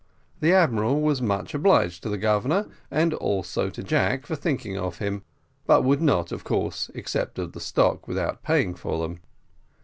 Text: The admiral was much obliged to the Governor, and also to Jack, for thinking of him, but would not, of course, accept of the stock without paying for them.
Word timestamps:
The 0.39 0.51
admiral 0.51 0.99
was 0.99 1.21
much 1.21 1.53
obliged 1.53 2.01
to 2.01 2.09
the 2.09 2.17
Governor, 2.17 2.67
and 2.89 3.13
also 3.13 3.69
to 3.69 3.83
Jack, 3.83 4.25
for 4.25 4.35
thinking 4.35 4.75
of 4.75 4.97
him, 4.97 5.21
but 5.67 5.83
would 5.83 6.01
not, 6.01 6.31
of 6.31 6.43
course, 6.43 6.89
accept 6.95 7.37
of 7.37 7.51
the 7.51 7.59
stock 7.59 8.07
without 8.07 8.41
paying 8.41 8.73
for 8.73 8.97
them. 9.07 9.19